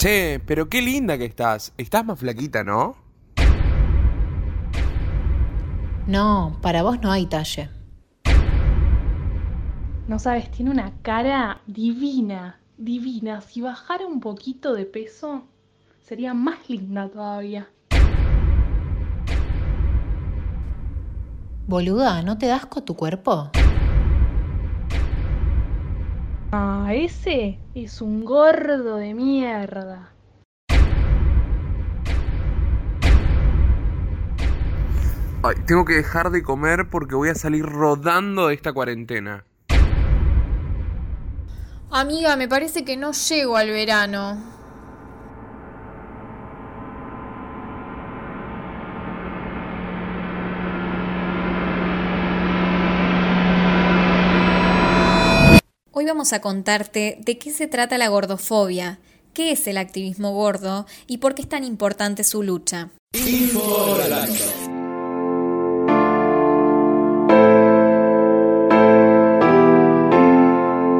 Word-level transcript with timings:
Che, 0.00 0.40
pero 0.46 0.70
qué 0.70 0.80
linda 0.80 1.18
que 1.18 1.26
estás. 1.26 1.74
Estás 1.76 2.06
más 2.06 2.18
flaquita, 2.18 2.64
¿no? 2.64 2.96
No, 6.06 6.56
para 6.62 6.82
vos 6.82 7.02
no 7.02 7.12
hay 7.12 7.26
talle. 7.26 7.68
No 10.08 10.18
sabes, 10.18 10.50
tiene 10.50 10.70
una 10.70 10.94
cara 11.02 11.60
divina, 11.66 12.58
divina. 12.78 13.42
Si 13.42 13.60
bajara 13.60 14.06
un 14.06 14.20
poquito 14.20 14.72
de 14.72 14.86
peso, 14.86 15.42
sería 16.00 16.32
más 16.32 16.70
linda 16.70 17.10
todavía. 17.10 17.68
Boluda, 21.66 22.22
¿no 22.22 22.38
te 22.38 22.46
das 22.46 22.64
con 22.64 22.86
tu 22.86 22.96
cuerpo? 22.96 23.50
Ah, 26.52 26.88
ese 26.92 27.60
es 27.76 28.02
un 28.02 28.24
gordo 28.24 28.96
de 28.96 29.14
mierda. 29.14 30.12
Ay, 35.42 35.54
tengo 35.64 35.84
que 35.84 35.94
dejar 35.94 36.30
de 36.30 36.42
comer 36.42 36.88
porque 36.90 37.14
voy 37.14 37.28
a 37.28 37.36
salir 37.36 37.64
rodando 37.64 38.48
de 38.48 38.54
esta 38.54 38.72
cuarentena. 38.72 39.44
Amiga, 41.92 42.34
me 42.36 42.48
parece 42.48 42.84
que 42.84 42.96
no 42.96 43.12
llego 43.12 43.56
al 43.56 43.70
verano. 43.70 44.59
Hoy 56.00 56.06
vamos 56.06 56.32
a 56.32 56.40
contarte 56.40 57.18
de 57.20 57.36
qué 57.36 57.50
se 57.50 57.66
trata 57.66 57.98
la 57.98 58.08
gordofobia, 58.08 58.98
qué 59.34 59.52
es 59.52 59.66
el 59.66 59.76
activismo 59.76 60.32
gordo 60.32 60.86
y 61.06 61.18
por 61.18 61.34
qué 61.34 61.42
es 61.42 61.48
tan 61.50 61.62
importante 61.62 62.24
su 62.24 62.42
lucha. 62.42 62.88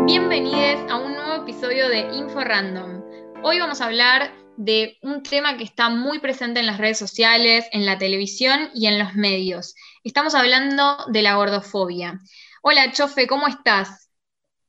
Bienvenidos 0.04 0.90
a 0.90 0.96
un 0.98 1.14
nuevo 1.14 1.44
episodio 1.44 1.88
de 1.88 2.00
Info 2.14 2.40
Random. 2.40 3.02
Hoy 3.42 3.58
vamos 3.58 3.80
a 3.80 3.86
hablar 3.86 4.34
de 4.58 4.98
un 5.00 5.22
tema 5.22 5.56
que 5.56 5.64
está 5.64 5.88
muy 5.88 6.18
presente 6.18 6.60
en 6.60 6.66
las 6.66 6.76
redes 6.76 6.98
sociales, 6.98 7.64
en 7.72 7.86
la 7.86 7.96
televisión 7.96 8.68
y 8.74 8.86
en 8.86 8.98
los 8.98 9.14
medios. 9.14 9.74
Estamos 10.04 10.34
hablando 10.34 10.98
de 11.06 11.22
la 11.22 11.36
gordofobia. 11.36 12.20
Hola, 12.60 12.92
Chofe, 12.92 13.26
¿cómo 13.26 13.46
estás? 13.48 14.09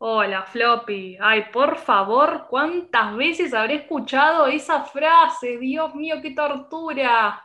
Hola, 0.04 0.44
Floppy. 0.44 1.18
Ay, 1.22 1.46
por 1.54 1.78
favor, 1.78 2.48
¿cuántas 2.50 3.16
veces 3.16 3.54
habré 3.54 3.76
escuchado 3.76 4.48
esa 4.48 4.84
frase? 4.84 5.60
Dios 5.60 5.94
mío, 5.96 6.16
qué 6.22 6.32
tortura. 6.32 7.42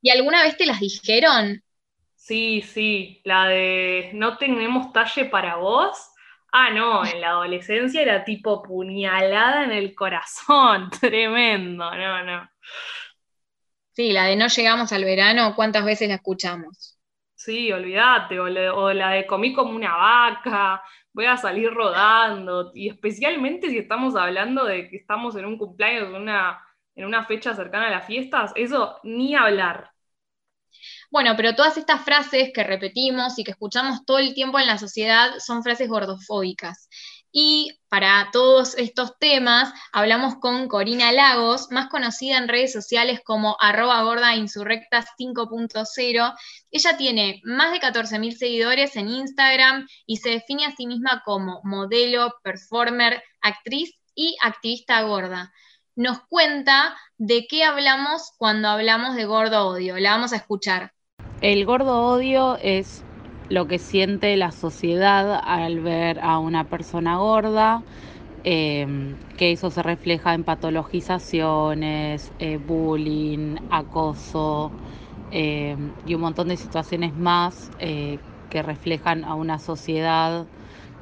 ¿Y 0.00 0.08
alguna 0.10 0.42
vez 0.42 0.56
te 0.56 0.64
las 0.64 0.80
dijeron? 0.80 1.62
Sí, 2.14 2.62
sí, 2.62 3.20
la 3.24 3.46
de 3.48 4.10
no 4.14 4.36
tenemos 4.38 4.92
talle 4.92 5.26
para 5.26 5.56
vos. 5.56 5.96
Ah, 6.52 6.70
no, 6.70 7.04
en 7.04 7.20
la 7.20 7.28
adolescencia 7.30 8.02
era 8.02 8.24
tipo 8.24 8.62
puñalada 8.62 9.64
en 9.64 9.72
el 9.72 9.94
corazón, 9.94 10.90
tremendo, 11.00 11.90
no, 11.94 12.24
no. 12.24 12.48
Sí, 13.94 14.12
la 14.12 14.26
de 14.26 14.36
no 14.36 14.46
llegamos 14.46 14.92
al 14.92 15.04
verano, 15.04 15.54
¿cuántas 15.56 15.84
veces 15.84 16.08
la 16.08 16.14
escuchamos? 16.16 16.96
Sí, 17.36 17.70
olvídate, 17.70 18.40
o, 18.40 18.48
la 18.92 19.10
de 19.10 19.26
comí 19.26 19.52
como 19.52 19.76
una 19.76 19.94
vaca, 19.94 20.82
voy 21.12 21.26
a 21.26 21.36
salir 21.36 21.70
rodando, 21.72 22.72
y 22.74 22.88
especialmente 22.88 23.68
si 23.68 23.78
estamos 23.78 24.16
hablando 24.16 24.64
de 24.64 24.88
que 24.88 24.96
estamos 24.96 25.36
en 25.36 25.44
un 25.44 25.58
cumpleaños, 25.58 26.08
una, 26.14 26.58
en 26.94 27.04
una 27.04 27.26
fecha 27.26 27.54
cercana 27.54 27.88
a 27.88 27.90
las 27.90 28.06
fiestas, 28.06 28.52
eso 28.56 28.98
ni 29.04 29.34
hablar. 29.34 29.90
Bueno, 31.10 31.34
pero 31.36 31.54
todas 31.54 31.76
estas 31.76 32.04
frases 32.04 32.52
que 32.54 32.64
repetimos 32.64 33.38
y 33.38 33.44
que 33.44 33.52
escuchamos 33.52 34.04
todo 34.04 34.18
el 34.18 34.34
tiempo 34.34 34.58
en 34.58 34.66
la 34.66 34.78
sociedad 34.78 35.30
son 35.38 35.62
frases 35.62 35.88
gordofóbicas. 35.88 36.88
Y 37.38 37.78
para 37.90 38.30
todos 38.32 38.78
estos 38.78 39.18
temas 39.18 39.70
hablamos 39.92 40.36
con 40.36 40.68
Corina 40.68 41.12
Lagos, 41.12 41.70
más 41.70 41.90
conocida 41.90 42.38
en 42.38 42.48
redes 42.48 42.72
sociales 42.72 43.20
como 43.22 43.58
arroba 43.60 44.02
gorda 44.04 44.34
insurrecta 44.34 45.04
5.0. 45.18 46.34
Ella 46.70 46.96
tiene 46.96 47.42
más 47.44 47.72
de 47.72 47.80
14.000 47.80 48.38
seguidores 48.38 48.96
en 48.96 49.08
Instagram 49.08 49.86
y 50.06 50.16
se 50.16 50.30
define 50.30 50.64
a 50.64 50.74
sí 50.74 50.86
misma 50.86 51.20
como 51.26 51.60
modelo, 51.62 52.32
performer, 52.42 53.22
actriz 53.42 53.92
y 54.14 54.38
activista 54.42 55.02
gorda. 55.02 55.52
Nos 55.94 56.20
cuenta 56.30 56.96
de 57.18 57.46
qué 57.46 57.64
hablamos 57.64 58.32
cuando 58.38 58.68
hablamos 58.68 59.14
de 59.14 59.26
gordo 59.26 59.66
odio. 59.66 59.98
La 59.98 60.12
vamos 60.12 60.32
a 60.32 60.36
escuchar. 60.36 60.94
El 61.42 61.66
gordo 61.66 62.00
odio 62.00 62.56
es 62.62 63.04
lo 63.48 63.66
que 63.66 63.78
siente 63.78 64.36
la 64.36 64.52
sociedad 64.52 65.40
al 65.44 65.80
ver 65.80 66.18
a 66.20 66.38
una 66.38 66.68
persona 66.68 67.16
gorda, 67.18 67.84
eh, 68.44 69.18
que 69.36 69.52
eso 69.52 69.70
se 69.70 69.82
refleja 69.82 70.34
en 70.34 70.44
patologizaciones, 70.44 72.32
eh, 72.38 72.58
bullying, 72.58 73.56
acoso 73.68 74.76
eh, 75.30 75.76
y 76.04 76.14
un 76.14 76.20
montón 76.22 76.48
de 76.48 76.56
situaciones 76.56 77.14
más 77.14 77.70
eh, 77.78 78.20
que 78.48 78.62
reflejan 78.62 79.24
a 79.24 79.34
una 79.34 79.58
sociedad 79.58 80.48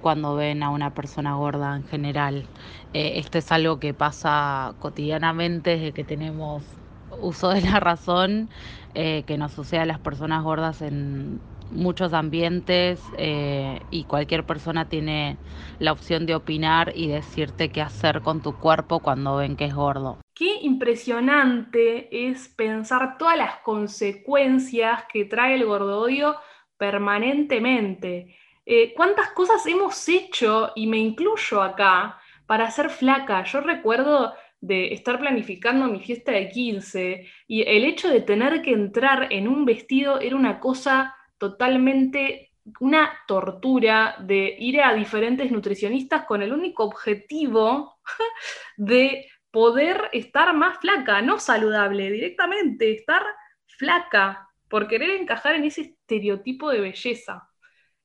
cuando 0.00 0.34
ven 0.36 0.62
a 0.62 0.70
una 0.70 0.94
persona 0.94 1.34
gorda 1.36 1.76
en 1.76 1.84
general. 1.84 2.50
Eh, 2.92 3.18
esto 3.18 3.38
es 3.38 3.52
algo 3.52 3.80
que 3.80 3.94
pasa 3.94 4.76
cotidianamente 4.78 5.70
desde 5.72 5.92
que 5.94 6.04
tenemos 6.04 6.80
uso 7.10 7.50
de 7.50 7.60
la 7.62 7.80
razón 7.80 8.50
que 8.94 9.36
nos 9.38 9.52
sucede 9.52 9.80
a 9.80 9.86
las 9.86 10.00
personas 10.00 10.42
gordas 10.44 10.80
en 10.82 11.42
muchos 11.70 12.12
ambientes 12.12 13.00
eh, 13.18 13.80
y 13.90 14.04
cualquier 14.04 14.44
persona 14.44 14.88
tiene 14.88 15.36
la 15.78 15.92
opción 15.92 16.26
de 16.26 16.34
opinar 16.34 16.92
y 16.94 17.08
decirte 17.08 17.70
qué 17.70 17.82
hacer 17.82 18.20
con 18.22 18.42
tu 18.42 18.58
cuerpo 18.58 19.00
cuando 19.00 19.36
ven 19.36 19.56
que 19.56 19.66
es 19.66 19.74
gordo. 19.74 20.18
Qué 20.34 20.60
impresionante 20.62 22.28
es 22.28 22.48
pensar 22.48 23.18
todas 23.18 23.38
las 23.38 23.56
consecuencias 23.58 25.04
que 25.12 25.24
trae 25.24 25.54
el 25.54 25.64
gordodio 25.64 26.36
permanentemente. 26.76 28.36
Eh, 28.66 28.94
¿Cuántas 28.94 29.30
cosas 29.30 29.64
hemos 29.66 30.08
hecho, 30.08 30.72
y 30.74 30.86
me 30.86 30.98
incluyo 30.98 31.62
acá, 31.62 32.18
para 32.46 32.70
ser 32.70 32.90
flaca? 32.90 33.44
Yo 33.44 33.60
recuerdo 33.60 34.34
de 34.60 34.94
estar 34.94 35.18
planificando 35.20 35.86
mi 35.86 36.00
fiesta 36.00 36.32
de 36.32 36.48
15 36.48 37.26
y 37.46 37.62
el 37.62 37.84
hecho 37.84 38.08
de 38.08 38.22
tener 38.22 38.62
que 38.62 38.72
entrar 38.72 39.28
en 39.30 39.46
un 39.46 39.66
vestido 39.66 40.20
era 40.20 40.36
una 40.36 40.58
cosa 40.58 41.14
totalmente, 41.50 42.52
una 42.80 43.12
tortura 43.26 44.16
de 44.20 44.56
ir 44.58 44.80
a 44.80 44.94
diferentes 44.94 45.50
nutricionistas 45.50 46.24
con 46.24 46.42
el 46.42 46.52
único 46.52 46.84
objetivo 46.84 47.98
de 48.78 49.26
poder 49.50 50.08
estar 50.12 50.54
más 50.54 50.78
flaca, 50.78 51.20
no 51.20 51.38
saludable, 51.38 52.10
directamente, 52.10 52.92
estar 52.92 53.22
flaca, 53.66 54.48
por 54.68 54.88
querer 54.88 55.10
encajar 55.10 55.54
en 55.56 55.64
ese 55.64 55.82
estereotipo 55.82 56.70
de 56.70 56.80
belleza. 56.80 57.48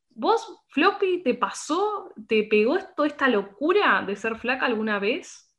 ¿Vos, 0.10 0.46
Floppy, 0.68 1.24
te 1.24 1.34
pasó, 1.34 2.12
te 2.28 2.44
pegó 2.44 2.78
toda 2.96 3.08
esta 3.08 3.30
locura 3.30 4.04
de 4.06 4.16
ser 4.18 4.38
flaca 4.38 4.66
alguna 4.66 5.00
vez? 5.00 5.50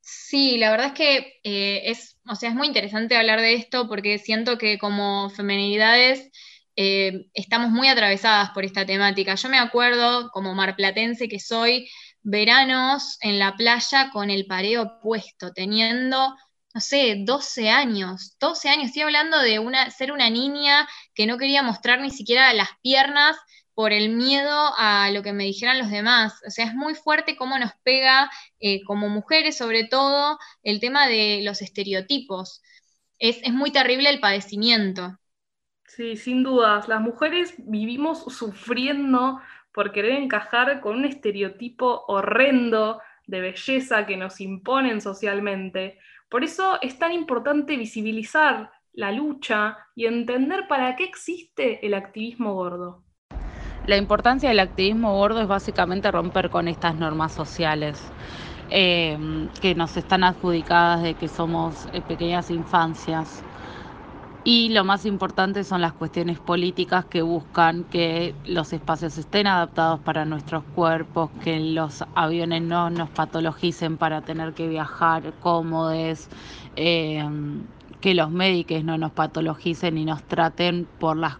Sí, 0.00 0.58
la 0.58 0.70
verdad 0.70 0.88
es 0.88 0.92
que 0.92 1.40
eh, 1.42 1.90
es, 1.90 2.20
o 2.28 2.36
sea, 2.36 2.50
es 2.50 2.54
muy 2.54 2.68
interesante 2.68 3.16
hablar 3.16 3.40
de 3.40 3.54
esto 3.54 3.88
porque 3.88 4.18
siento 4.18 4.58
que 4.58 4.78
como 4.78 5.30
femenidades 5.30 6.30
eh, 6.76 7.26
estamos 7.34 7.70
muy 7.70 7.88
atravesadas 7.88 8.50
por 8.50 8.64
esta 8.64 8.84
temática. 8.86 9.34
Yo 9.36 9.48
me 9.48 9.58
acuerdo, 9.58 10.30
como 10.30 10.54
marplatense 10.54 11.28
que 11.28 11.40
soy, 11.40 11.88
veranos 12.22 13.18
en 13.20 13.38
la 13.38 13.56
playa 13.56 14.10
con 14.12 14.30
el 14.30 14.46
pareo 14.46 14.98
puesto, 15.00 15.52
teniendo, 15.52 16.36
no 16.74 16.80
sé, 16.80 17.16
12 17.24 17.70
años, 17.70 18.36
12 18.40 18.68
años, 18.70 18.86
estoy 18.86 19.02
hablando 19.02 19.38
de 19.38 19.58
una, 19.58 19.90
ser 19.90 20.10
una 20.12 20.30
niña 20.30 20.88
que 21.14 21.26
no 21.26 21.38
quería 21.38 21.62
mostrar 21.62 22.00
ni 22.00 22.10
siquiera 22.10 22.52
las 22.54 22.70
piernas 22.82 23.36
por 23.74 23.92
el 23.92 24.10
miedo 24.10 24.72
a 24.76 25.10
lo 25.10 25.22
que 25.22 25.32
me 25.32 25.44
dijeran 25.44 25.78
los 25.78 25.90
demás. 25.90 26.34
O 26.46 26.50
sea, 26.50 26.66
es 26.66 26.74
muy 26.74 26.94
fuerte 26.94 27.36
cómo 27.36 27.58
nos 27.58 27.72
pega, 27.82 28.30
eh, 28.60 28.82
como 28.84 29.08
mujeres 29.08 29.56
sobre 29.56 29.84
todo, 29.84 30.38
el 30.62 30.80
tema 30.80 31.06
de 31.08 31.40
los 31.44 31.60
estereotipos. 31.62 32.62
Es, 33.18 33.38
es 33.42 33.52
muy 33.52 33.72
terrible 33.72 34.10
el 34.10 34.20
padecimiento. 34.20 35.18
Sí, 35.96 36.16
sin 36.16 36.42
dudas. 36.42 36.88
Las 36.88 37.00
mujeres 37.00 37.54
vivimos 37.58 38.24
sufriendo 38.24 39.40
por 39.72 39.92
querer 39.92 40.14
encajar 40.20 40.80
con 40.80 40.96
un 40.96 41.04
estereotipo 41.04 42.04
horrendo 42.08 43.00
de 43.28 43.40
belleza 43.40 44.04
que 44.04 44.16
nos 44.16 44.40
imponen 44.40 45.00
socialmente. 45.00 45.98
Por 46.28 46.42
eso 46.42 46.78
es 46.82 46.98
tan 46.98 47.12
importante 47.12 47.76
visibilizar 47.76 48.72
la 48.92 49.12
lucha 49.12 49.78
y 49.94 50.06
entender 50.06 50.66
para 50.66 50.96
qué 50.96 51.04
existe 51.04 51.86
el 51.86 51.94
activismo 51.94 52.54
gordo. 52.54 53.04
La 53.86 53.96
importancia 53.96 54.48
del 54.48 54.58
activismo 54.58 55.14
gordo 55.16 55.42
es 55.42 55.46
básicamente 55.46 56.10
romper 56.10 56.50
con 56.50 56.66
estas 56.66 56.96
normas 56.96 57.32
sociales. 57.32 58.02
eh, 58.70 59.16
que 59.60 59.74
nos 59.74 59.96
están 59.96 60.24
adjudicadas 60.24 61.02
de 61.02 61.14
que 61.14 61.28
somos 61.28 61.86
eh, 61.92 62.00
pequeñas 62.00 62.50
infancias. 62.50 63.44
Y 64.46 64.68
lo 64.68 64.84
más 64.84 65.06
importante 65.06 65.64
son 65.64 65.80
las 65.80 65.94
cuestiones 65.94 66.38
políticas 66.38 67.06
que 67.06 67.22
buscan 67.22 67.84
que 67.84 68.34
los 68.44 68.74
espacios 68.74 69.16
estén 69.16 69.46
adaptados 69.46 70.00
para 70.00 70.26
nuestros 70.26 70.62
cuerpos, 70.74 71.30
que 71.42 71.58
los 71.60 72.04
aviones 72.14 72.60
no 72.60 72.90
nos 72.90 73.08
patologicen 73.08 73.96
para 73.96 74.20
tener 74.20 74.52
que 74.52 74.68
viajar 74.68 75.32
cómodos, 75.40 76.28
eh, 76.76 77.24
que 78.02 78.14
los 78.14 78.30
médicos 78.30 78.84
no 78.84 78.98
nos 78.98 79.12
patologicen 79.12 79.96
y 79.96 80.04
nos 80.04 80.22
traten 80.24 80.86
por 81.00 81.16
las 81.16 81.38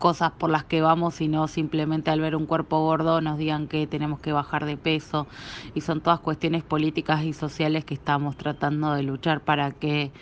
cosas 0.00 0.32
por 0.32 0.50
las 0.50 0.64
que 0.64 0.80
vamos 0.80 1.20
y 1.20 1.28
no 1.28 1.46
simplemente 1.46 2.10
al 2.10 2.20
ver 2.20 2.34
un 2.34 2.46
cuerpo 2.46 2.80
gordo 2.80 3.20
nos 3.20 3.38
digan 3.38 3.68
que 3.68 3.86
tenemos 3.86 4.18
que 4.20 4.32
bajar 4.32 4.66
de 4.66 4.76
peso 4.76 5.28
y 5.74 5.80
son 5.82 6.00
todas 6.00 6.20
cuestiones 6.20 6.64
políticas 6.64 7.22
y 7.22 7.32
sociales 7.32 7.84
que 7.84 7.94
estamos 7.94 8.36
tratando 8.36 8.92
de 8.94 9.04
luchar 9.04 9.42
para 9.42 9.70
que 9.70 10.12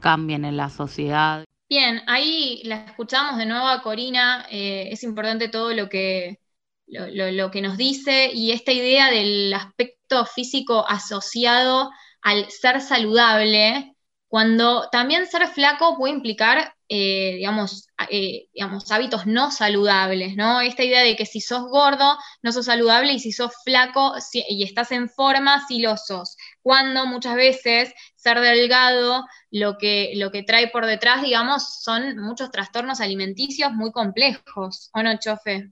cambien 0.00 0.44
en 0.44 0.56
la 0.56 0.68
sociedad. 0.68 1.45
Bien, 1.68 2.02
ahí 2.06 2.62
la 2.64 2.76
escuchamos 2.84 3.38
de 3.38 3.46
nuevo 3.46 3.66
a 3.66 3.82
Corina, 3.82 4.46
eh, 4.50 4.88
es 4.92 5.02
importante 5.02 5.48
todo 5.48 5.74
lo 5.74 5.88
que, 5.88 6.38
lo, 6.86 7.50
que 7.50 7.60
nos 7.60 7.76
dice 7.76 8.30
y 8.32 8.52
esta 8.52 8.70
idea 8.72 9.10
del 9.10 9.52
aspecto 9.52 10.24
físico 10.26 10.84
asociado 10.88 11.90
al 12.22 12.48
ser 12.50 12.80
saludable, 12.80 13.96
cuando 14.28 14.88
también 14.90 15.26
ser 15.26 15.48
flaco 15.48 15.96
puede 15.98 16.14
implicar, 16.14 16.72
eh, 16.88 17.34
digamos, 17.36 17.88
eh, 18.10 18.46
digamos, 18.54 18.90
hábitos 18.92 19.26
no 19.26 19.50
saludables, 19.50 20.36
¿no? 20.36 20.60
Esta 20.60 20.84
idea 20.84 21.02
de 21.02 21.16
que 21.16 21.26
si 21.26 21.40
sos 21.40 21.62
gordo, 21.68 22.16
no 22.42 22.52
sos 22.52 22.66
saludable, 22.66 23.12
y 23.12 23.18
si 23.20 23.32
sos 23.32 23.52
flaco 23.64 24.14
y 24.32 24.62
estás 24.64 24.92
en 24.92 25.08
forma, 25.08 25.66
sí 25.66 25.80
lo 25.80 25.96
sos. 25.96 26.35
Cuando 26.66 27.06
muchas 27.06 27.36
veces 27.36 27.94
ser 28.16 28.40
delgado 28.40 29.24
lo 29.52 29.78
que, 29.78 30.14
lo 30.16 30.32
que 30.32 30.42
trae 30.42 30.66
por 30.66 30.84
detrás, 30.84 31.22
digamos, 31.22 31.80
son 31.80 32.18
muchos 32.18 32.50
trastornos 32.50 33.00
alimenticios 33.00 33.70
muy 33.70 33.92
complejos, 33.92 34.90
¿o 34.92 35.00
no, 35.00 35.16
Chofe? 35.16 35.70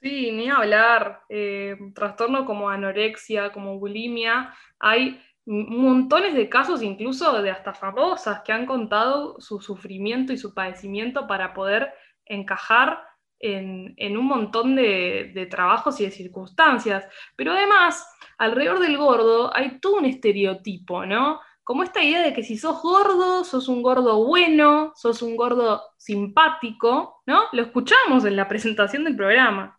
Sí, 0.00 0.30
ni 0.30 0.48
hablar. 0.48 1.22
Eh, 1.28 1.74
trastornos 1.96 2.46
como 2.46 2.70
anorexia, 2.70 3.50
como 3.50 3.80
bulimia, 3.80 4.54
hay 4.78 5.20
montones 5.46 6.34
de 6.34 6.48
casos, 6.48 6.80
incluso 6.80 7.42
de 7.42 7.50
hasta 7.50 7.74
famosas, 7.74 8.42
que 8.42 8.52
han 8.52 8.66
contado 8.66 9.40
su 9.40 9.60
sufrimiento 9.60 10.32
y 10.32 10.38
su 10.38 10.54
padecimiento 10.54 11.26
para 11.26 11.54
poder 11.54 11.92
encajar 12.24 13.00
en, 13.38 14.16
un 14.16 14.26
montón 14.26 14.76
de, 14.76 15.46
trabajos 15.50 16.00
y 16.00 16.04
de 16.04 16.10
circunstancias. 16.10 17.04
Pero 17.36 17.52
además, 17.52 18.06
alrededor 18.38 18.80
del 18.80 18.96
gordo 18.96 19.54
hay 19.54 19.78
todo 19.80 19.96
un 19.96 20.06
estereotipo, 20.06 21.06
¿no? 21.06 21.40
Como 21.64 21.82
esta 21.82 22.02
idea 22.02 22.22
de 22.22 22.32
que 22.32 22.44
si 22.44 22.56
sos 22.56 22.80
gordo, 22.80 23.44
sos 23.44 23.68
un 23.68 23.82
gordo 23.82 24.24
bueno, 24.24 24.92
sos 24.94 25.22
un 25.22 25.36
gordo 25.36 25.82
simpático, 25.96 27.22
¿no? 27.26 27.44
Lo 27.52 27.62
escuchamos 27.62 28.24
en 28.24 28.36
la 28.36 28.48
presentación 28.48 29.04
del 29.04 29.16
programa. 29.16 29.78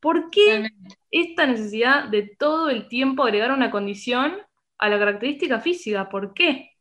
¿Por 0.00 0.30
qué 0.30 0.68
esta 1.10 1.46
necesidad 1.46 2.08
de 2.08 2.34
todo 2.38 2.68
el 2.70 2.88
tiempo 2.88 3.22
agregar 3.22 3.52
una 3.52 3.70
condición 3.70 4.36
a 4.82 4.88
la 4.88 4.98
característica 4.98 5.60
física. 5.60 6.08
¿Por 6.08 6.34
qué? 6.34 6.71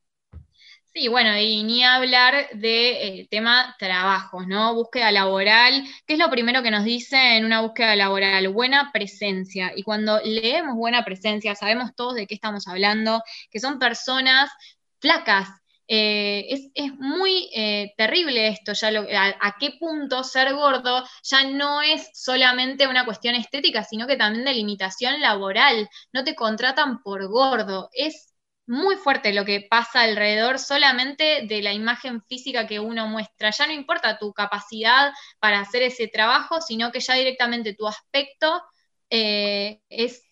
Sí, 0.94 1.08
bueno, 1.08 1.38
y 1.38 1.64
ni 1.64 1.86
hablar 1.86 2.50
del 2.52 2.62
de, 2.62 3.28
tema 3.32 3.76
trabajos, 3.80 4.46
¿no? 4.46 4.76
Búsqueda 4.76 5.10
laboral, 5.12 5.86
¿qué 6.06 6.14
es 6.14 6.20
lo 6.20 6.30
primero 6.30 6.62
que 6.62 6.72
nos 6.72 6.84
dice 6.84 7.38
en 7.38 7.46
una 7.46 7.62
búsqueda 7.62 7.96
laboral? 7.96 8.50
Buena 8.50 8.92
presencia. 8.92 9.72
Y 9.74 9.84
cuando 9.84 10.20
leemos 10.22 10.76
buena 10.76 11.06
presencia, 11.06 11.56
sabemos 11.56 11.96
todos 11.96 12.16
de 12.16 12.28
qué 12.28 12.36
estamos 12.36 12.68
hablando, 12.68 13.24
que 13.50 13.62
son 13.62 13.80
personas 13.80 14.52
flacas, 15.00 15.48
eh, 15.94 16.72
es, 16.74 16.94
muy 17.00 17.50
eh, 17.54 17.94
terrible 17.98 18.48
esto, 18.48 18.74
ya 18.74 18.90
a, 19.42 19.56
qué 19.60 19.72
punto 19.78 20.24
ser 20.24 20.54
gordo 20.54 21.04
ya 21.24 21.44
no 21.50 21.82
es 21.82 22.10
solamente 22.14 22.88
una 22.88 23.04
cuestión 23.04 23.36
estética, 23.36 23.84
sino 23.84 24.08
que 24.08 24.16
también 24.16 24.46
de 24.46 24.54
limitación 24.54 25.20
laboral. 25.20 25.90
No 26.14 26.24
te 26.24 26.36
contratan 26.36 27.02
por 27.02 27.28
gordo. 27.28 27.90
Es 27.94 28.31
muy 28.68 28.96
fuerte 28.96 29.34
lo 29.34 29.46
que 29.46 29.66
pasa 29.70 30.02
alrededor 30.02 30.60
solamente 30.60 31.46
de 31.48 31.62
la 31.62 31.74
imagen 31.74 32.22
física 32.24 32.68
que 32.68 32.80
uno 32.80 33.08
muestra. 33.08 33.52
Ya 33.52 33.68
no 33.68 33.74
importa 33.74 34.18
tu 34.18 34.34
capacidad 34.34 35.12
para 35.40 35.60
hacer 35.60 35.84
ese 35.84 36.08
trabajo, 36.08 36.62
sino 36.62 36.92
que 36.92 37.00
ya 37.00 37.16
directamente 37.16 37.74
tu 37.74 37.88
aspecto 37.88 38.62
eh, 39.10 39.82
es, 39.90 40.24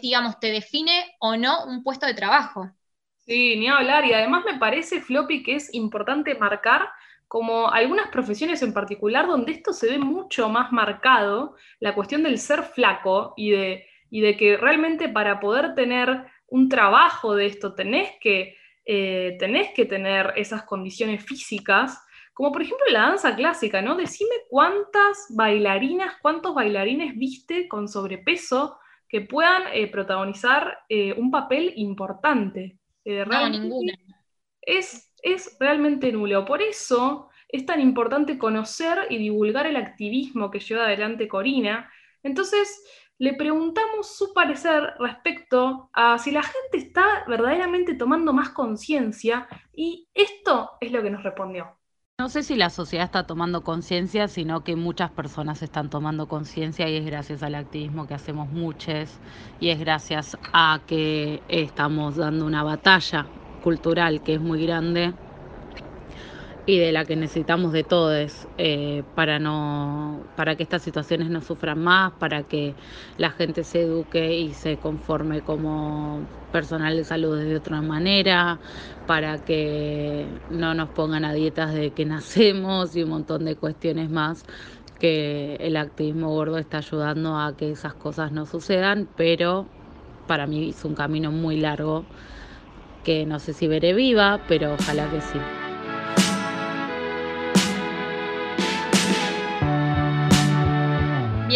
digamos, 0.00 0.38
te 0.38 0.52
define 0.52 1.16
o 1.18 1.36
no 1.36 1.64
un 1.66 1.82
puesto 1.82 2.06
de 2.06 2.14
trabajo. 2.14 2.70
Sí, 3.16 3.56
ni 3.56 3.68
hablar. 3.68 4.04
Y 4.06 4.12
además 4.12 4.44
me 4.44 4.58
parece, 4.58 5.00
Floppy, 5.00 5.42
que 5.42 5.56
es 5.56 5.72
importante 5.74 6.34
marcar 6.34 6.88
como 7.28 7.70
algunas 7.70 8.08
profesiones 8.08 8.60
en 8.62 8.72
particular 8.72 9.26
donde 9.28 9.52
esto 9.52 9.72
se 9.72 9.88
ve 9.88 9.98
mucho 9.98 10.48
más 10.48 10.72
marcado, 10.72 11.54
la 11.78 11.94
cuestión 11.94 12.24
del 12.24 12.38
ser 12.38 12.64
flaco 12.64 13.34
y 13.36 13.50
de, 13.50 13.86
de 14.10 14.36
que 14.36 14.56
realmente 14.56 15.08
para 15.08 15.38
poder 15.38 15.76
tener 15.76 16.26
un 16.50 16.68
trabajo 16.68 17.34
de 17.34 17.46
esto 17.46 17.74
tenés 17.74 18.10
que, 18.20 18.56
eh, 18.84 19.36
tenés 19.38 19.72
que 19.74 19.86
tener 19.86 20.32
esas 20.36 20.64
condiciones 20.64 21.24
físicas, 21.24 22.02
como 22.34 22.52
por 22.52 22.62
ejemplo 22.62 22.84
la 22.90 23.00
danza 23.00 23.34
clásica, 23.34 23.82
¿no? 23.82 23.96
Decime 23.96 24.34
cuántas 24.48 25.26
bailarinas, 25.30 26.14
cuántos 26.20 26.54
bailarines 26.54 27.16
viste 27.16 27.68
con 27.68 27.88
sobrepeso 27.88 28.78
que 29.08 29.20
puedan 29.20 29.62
eh, 29.72 29.88
protagonizar 29.88 30.78
eh, 30.88 31.14
un 31.16 31.30
papel 31.30 31.72
importante. 31.76 32.78
No, 33.04 33.48
ninguna. 33.48 33.92
Es, 34.60 35.12
es 35.22 35.56
realmente 35.58 36.12
nulo. 36.12 36.44
Por 36.44 36.62
eso 36.62 37.28
es 37.48 37.66
tan 37.66 37.80
importante 37.80 38.38
conocer 38.38 39.06
y 39.10 39.18
divulgar 39.18 39.66
el 39.66 39.76
activismo 39.76 40.50
que 40.50 40.60
lleva 40.60 40.84
adelante 40.84 41.26
Corina. 41.26 41.90
Entonces, 42.22 42.84
le 43.20 43.34
preguntamos 43.34 44.16
su 44.16 44.32
parecer 44.32 44.94
respecto 44.98 45.90
a 45.92 46.18
si 46.18 46.30
la 46.30 46.42
gente 46.42 46.78
está 46.78 47.04
verdaderamente 47.28 47.94
tomando 47.94 48.32
más 48.32 48.48
conciencia 48.48 49.46
y 49.74 50.08
esto 50.14 50.70
es 50.80 50.90
lo 50.90 51.02
que 51.02 51.10
nos 51.10 51.22
respondió. 51.22 51.76
No 52.18 52.30
sé 52.30 52.42
si 52.42 52.56
la 52.56 52.70
sociedad 52.70 53.04
está 53.04 53.26
tomando 53.26 53.62
conciencia, 53.62 54.26
sino 54.26 54.64
que 54.64 54.74
muchas 54.74 55.10
personas 55.10 55.62
están 55.62 55.90
tomando 55.90 56.28
conciencia 56.28 56.88
y 56.88 56.96
es 56.96 57.04
gracias 57.04 57.42
al 57.42 57.56
activismo 57.56 58.06
que 58.06 58.14
hacemos 58.14 58.48
muchos 58.48 59.10
y 59.60 59.68
es 59.68 59.78
gracias 59.78 60.38
a 60.54 60.80
que 60.86 61.42
estamos 61.48 62.16
dando 62.16 62.46
una 62.46 62.62
batalla 62.62 63.26
cultural 63.62 64.22
que 64.22 64.34
es 64.34 64.40
muy 64.40 64.64
grande 64.64 65.12
y 66.70 66.78
de 66.78 66.92
la 66.92 67.04
que 67.04 67.16
necesitamos 67.16 67.72
de 67.72 67.82
todos 67.82 68.46
eh, 68.56 69.02
para 69.16 69.40
no 69.40 70.20
para 70.36 70.54
que 70.54 70.62
estas 70.62 70.82
situaciones 70.82 71.28
no 71.28 71.40
sufran 71.40 71.80
más 71.80 72.12
para 72.12 72.44
que 72.44 72.76
la 73.18 73.30
gente 73.30 73.64
se 73.64 73.82
eduque 73.82 74.36
y 74.36 74.54
se 74.54 74.76
conforme 74.76 75.40
como 75.40 76.20
personal 76.52 76.96
de 76.96 77.02
salud 77.02 77.36
de 77.38 77.56
otra 77.56 77.82
manera 77.82 78.60
para 79.08 79.38
que 79.38 80.26
no 80.50 80.74
nos 80.74 80.90
pongan 80.90 81.24
a 81.24 81.32
dietas 81.32 81.74
de 81.74 81.90
que 81.90 82.04
nacemos 82.06 82.94
y 82.94 83.02
un 83.02 83.10
montón 83.10 83.46
de 83.46 83.56
cuestiones 83.56 84.08
más 84.08 84.44
que 85.00 85.56
el 85.56 85.76
activismo 85.76 86.28
gordo 86.28 86.56
está 86.58 86.78
ayudando 86.78 87.36
a 87.36 87.56
que 87.56 87.72
esas 87.72 87.94
cosas 87.94 88.30
no 88.30 88.46
sucedan 88.46 89.08
pero 89.16 89.66
para 90.28 90.46
mí 90.46 90.68
es 90.68 90.84
un 90.84 90.94
camino 90.94 91.32
muy 91.32 91.56
largo 91.56 92.04
que 93.02 93.26
no 93.26 93.40
sé 93.40 93.54
si 93.54 93.66
veré 93.66 93.92
viva 93.92 94.40
pero 94.46 94.74
ojalá 94.74 95.10
que 95.10 95.20
sí 95.20 95.59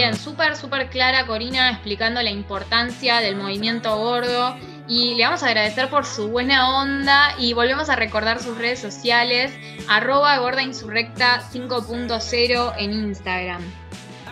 Bien, 0.04 0.18
súper, 0.18 0.54
súper 0.54 0.90
clara 0.90 1.25
Corina 1.25 1.70
explicando 1.70 2.20
la 2.20 2.28
importancia 2.28 3.20
del 3.20 3.37
movimiento 3.37 3.96
gordo 3.96 4.54
y 4.87 5.14
le 5.14 5.25
vamos 5.25 5.42
a 5.42 5.46
agradecer 5.46 5.88
por 5.88 6.04
su 6.04 6.28
buena 6.28 6.76
onda 6.76 7.34
y 7.38 7.54
volvemos 7.54 7.88
a 7.88 7.96
recordar 7.96 8.38
sus 8.38 8.58
redes 8.58 8.80
sociales, 8.80 9.50
arroba 9.88 10.37
gordainsurrecta 10.37 11.40
5.0 11.50 12.75
en 12.76 12.92
Instagram. 12.92 13.62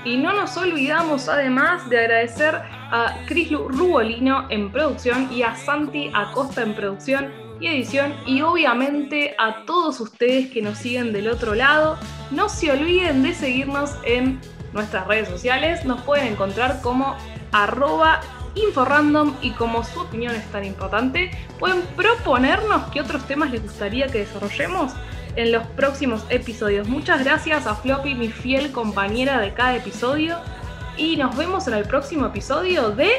Y 0.04 0.18
no 0.18 0.34
nos 0.34 0.58
olvidamos 0.58 1.30
además 1.30 1.88
de 1.88 2.00
agradecer 2.00 2.54
a 2.54 3.16
Cris 3.26 3.50
Rubolino 3.50 4.48
en 4.50 4.70
producción 4.70 5.32
y 5.32 5.42
a 5.42 5.56
Santi 5.56 6.10
Acosta 6.12 6.60
en 6.60 6.74
producción 6.74 7.32
y 7.62 7.68
edición 7.68 8.14
y 8.26 8.42
obviamente 8.42 9.34
a 9.38 9.64
todos 9.64 10.00
ustedes 10.00 10.50
que 10.50 10.60
nos 10.60 10.76
siguen 10.76 11.14
del 11.14 11.28
otro 11.28 11.54
lado. 11.54 11.96
No 12.30 12.50
se 12.50 12.72
olviden 12.72 13.22
de 13.22 13.32
seguirnos 13.32 13.96
en 14.04 14.38
nuestras 14.72 15.06
redes 15.06 15.28
sociales. 15.28 15.84
Nos 15.84 16.00
pueden 16.02 16.26
encontrar 16.26 16.80
como 16.80 17.16
arroba 17.52 18.20
inforandom 18.54 19.34
y 19.40 19.50
como 19.52 19.84
su 19.84 20.00
opinión 20.00 20.34
es 20.34 20.44
tan 20.52 20.64
importante, 20.64 21.30
pueden 21.58 21.82
proponernos 21.96 22.90
qué 22.92 23.00
otros 23.00 23.26
temas 23.26 23.50
les 23.50 23.62
gustaría 23.62 24.08
que 24.08 24.18
desarrollemos 24.18 24.92
en 25.36 25.52
los 25.52 25.66
próximos 25.68 26.24
episodios. 26.28 26.88
Muchas 26.88 27.24
gracias 27.24 27.66
a 27.66 27.74
Floppy, 27.74 28.14
mi 28.14 28.28
fiel 28.28 28.70
compañera 28.72 29.40
de 29.40 29.54
cada 29.54 29.76
episodio. 29.76 30.38
Y 30.96 31.16
nos 31.16 31.34
vemos 31.36 31.66
en 31.68 31.74
el 31.74 31.84
próximo 31.84 32.26
episodio 32.26 32.90
de... 32.90 33.10